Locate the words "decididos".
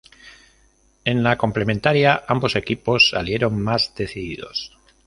3.95-4.75